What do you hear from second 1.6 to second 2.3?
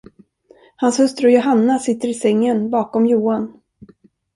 sitter i